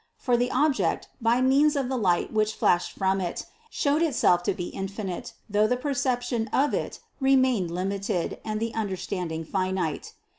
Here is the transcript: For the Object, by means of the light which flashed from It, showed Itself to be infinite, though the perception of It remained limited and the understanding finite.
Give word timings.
For 0.17 0.35
the 0.35 0.49
Object, 0.49 1.09
by 1.21 1.41
means 1.41 1.75
of 1.75 1.87
the 1.87 1.95
light 1.95 2.33
which 2.33 2.55
flashed 2.55 2.93
from 2.93 3.21
It, 3.21 3.45
showed 3.69 4.01
Itself 4.01 4.41
to 4.49 4.53
be 4.55 4.69
infinite, 4.69 5.33
though 5.47 5.67
the 5.67 5.77
perception 5.77 6.47
of 6.47 6.73
It 6.73 6.99
remained 7.19 7.69
limited 7.69 8.39
and 8.43 8.59
the 8.59 8.73
understanding 8.73 9.45
finite. 9.45 10.13